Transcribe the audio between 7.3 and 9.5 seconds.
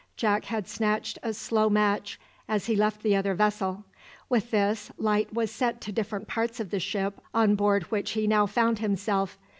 on board which he now found himself.